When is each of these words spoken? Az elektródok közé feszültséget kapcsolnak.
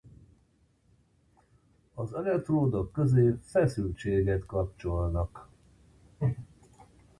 Az 1.93 2.13
elektródok 2.13 2.91
közé 2.91 3.35
feszültséget 3.41 4.45
kapcsolnak. 4.45 5.49